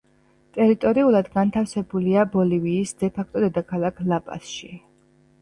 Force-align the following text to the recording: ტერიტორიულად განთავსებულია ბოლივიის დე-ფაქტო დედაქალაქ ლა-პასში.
ტერიტორიულად 0.57 1.29
განთავსებულია 1.35 2.23
ბოლივიის 2.37 2.95
დე-ფაქტო 3.03 3.45
დედაქალაქ 3.45 4.03
ლა-პასში. 4.09 4.73